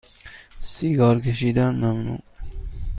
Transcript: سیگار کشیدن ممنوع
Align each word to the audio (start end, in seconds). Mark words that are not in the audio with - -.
سیگار 0.59 1.21
کشیدن 1.21 1.75
ممنوع 1.75 2.19